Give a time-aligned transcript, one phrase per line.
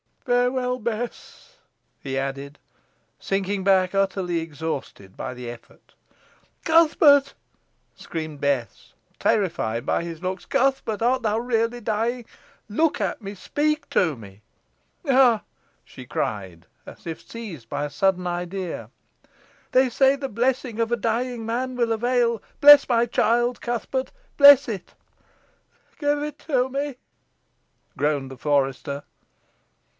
[0.25, 1.57] Farewell, Bess,"
[1.99, 2.57] he added,
[3.19, 5.93] sinking back utterly exhausted by the effort.
[6.63, 7.33] "Cuthbert!"
[7.95, 11.01] screamed Bess, terrified by his looks, "Cuthbert!
[11.01, 12.25] art thou really dying?
[12.67, 14.41] Look at me, speak to me!
[15.05, 15.43] Ha!"
[15.83, 18.89] she cried, as if seized by a sudden idea,
[19.71, 22.41] "they say the blessing of a dying man will avail.
[22.61, 24.95] Bless my child, Cuthbert, bless it!"
[25.99, 26.95] "Give it me!"
[27.97, 29.03] groaned the forester.